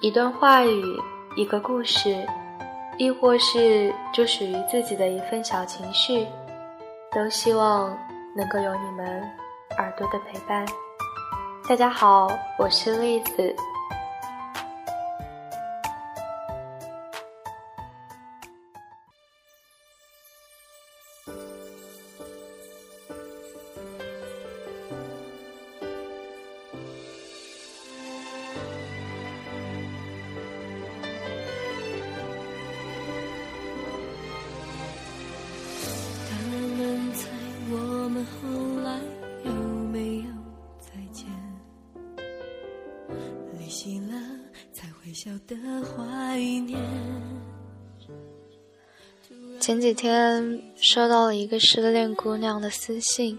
[0.00, 0.96] 一段话语，
[1.34, 2.24] 一个故事，
[2.98, 6.24] 亦或是就属于自己的一份小情绪，
[7.10, 7.98] 都希望
[8.32, 9.20] 能够有你们
[9.76, 10.64] 耳朵的陪伴。
[11.68, 12.28] 大家好，
[12.60, 13.56] 我是栗子。
[45.08, 46.78] 微笑的怀念
[49.58, 53.38] 前几天收到了一个失恋姑娘的私信，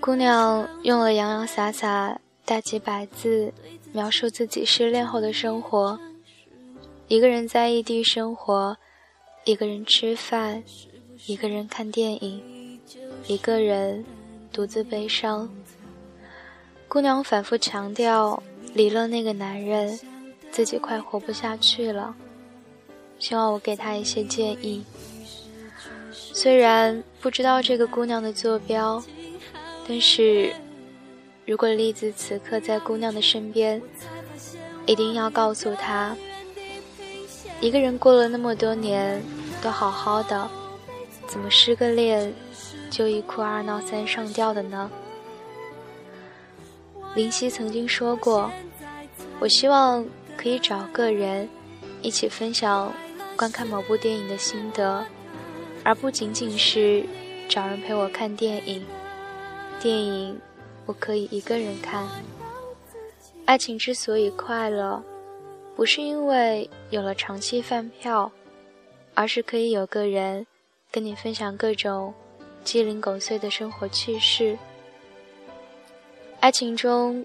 [0.00, 3.52] 姑娘用了洋洋洒洒大几百字
[3.92, 6.00] 描述自己失恋后的生活：
[7.08, 8.78] 一个人在异地生活，
[9.44, 10.64] 一个人吃饭，
[11.26, 12.80] 一个人看电影，
[13.26, 14.02] 一个人
[14.50, 15.54] 独自悲伤。
[16.88, 20.00] 姑娘反复强调，离了那个男人。
[20.56, 22.14] 自己快活不下去了，
[23.18, 24.82] 希望我给她一些建议。
[26.10, 29.04] 虽然不知道这个姑娘的坐标，
[29.86, 30.50] 但是
[31.44, 33.82] 如果栗子此刻在姑娘的身边，
[34.86, 36.16] 一定要告诉她：
[37.60, 39.22] 一个人过了那么多年
[39.60, 40.48] 都好好的，
[41.26, 42.32] 怎么失个恋
[42.88, 44.90] 就一哭二闹三上吊的呢？
[47.14, 48.50] 林夕曾经说过
[49.38, 50.02] ：“我希望。”
[50.36, 51.48] 可以找个人
[52.02, 52.92] 一起分享
[53.36, 55.04] 观看某部电影的心得，
[55.82, 57.04] 而不仅仅是
[57.48, 58.84] 找人陪我看电影。
[59.80, 60.38] 电影
[60.84, 62.06] 我可以一个人看。
[63.44, 65.02] 爱情之所以快乐，
[65.74, 68.30] 不是因为有了长期饭票，
[69.14, 70.46] 而是可以有个人
[70.90, 72.12] 跟你分享各种
[72.64, 74.58] 鸡零狗碎的生活趣事。
[76.40, 77.24] 爱情中。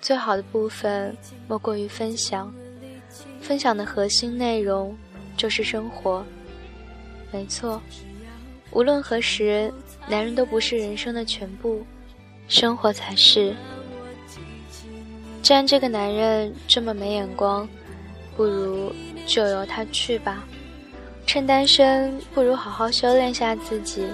[0.00, 1.14] 最好的部分
[1.46, 2.52] 莫过于分享，
[3.40, 4.96] 分享的核心内容
[5.36, 6.24] 就是生活。
[7.30, 7.80] 没错，
[8.70, 9.72] 无论何时，
[10.08, 11.84] 男人都不是人生的全部，
[12.48, 13.54] 生活才是。
[15.42, 17.68] 既然这个男人这么没眼光，
[18.36, 18.92] 不如
[19.26, 20.44] 就由他去吧。
[21.26, 24.06] 趁单身，不如好好修炼下自己，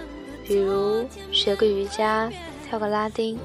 [0.45, 2.31] 比如学个瑜伽，
[2.69, 3.39] 跳个拉丁，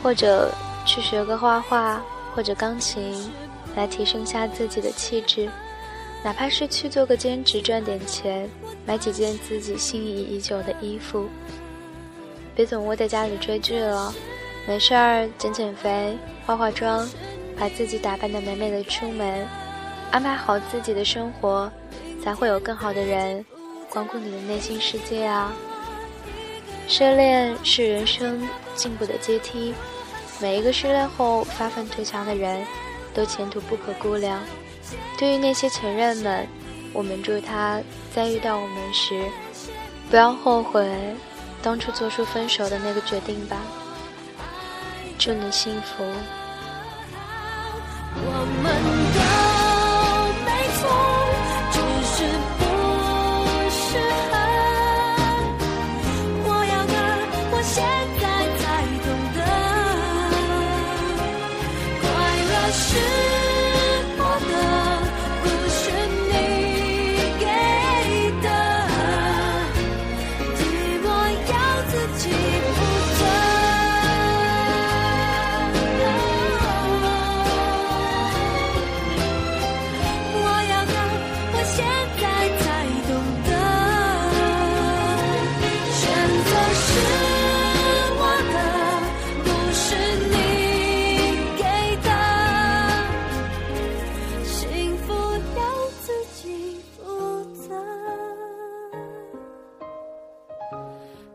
[0.00, 0.48] 或者。
[0.84, 2.02] 去学个画画
[2.34, 3.30] 或者钢琴，
[3.76, 5.48] 来提升下自己的气质，
[6.22, 8.48] 哪怕是去做个兼职赚点钱，
[8.86, 11.28] 买几件自己心仪已久的衣服。
[12.54, 14.14] 别总窝在家里追剧了，
[14.66, 17.08] 没事儿减减肥、化化妆，
[17.58, 19.46] 把自己打扮得美美的出门，
[20.10, 21.70] 安排好自己的生活，
[22.22, 23.44] 才会有更好的人
[23.88, 25.52] 光顾你的内心世界啊！
[26.88, 29.72] 失恋是人生进步的阶梯。
[30.42, 32.66] 每一个失恋后发愤图强的人，
[33.14, 34.42] 都前途不可估量。
[35.16, 36.48] 对于那些前任们，
[36.92, 37.80] 我们祝他
[38.12, 39.24] 在遇到我们时，
[40.10, 40.92] 不要后悔
[41.62, 43.56] 当初做出分手的那个决定吧。
[45.16, 46.04] 祝你幸福。
[48.14, 48.74] 我们
[50.80, 51.11] 错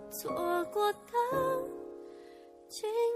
[0.09, 0.31] 错
[0.71, 0.97] 过的
[2.67, 3.06] 记忆